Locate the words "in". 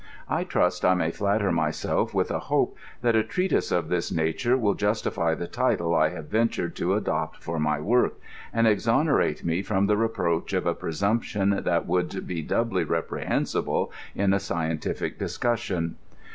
14.15-14.33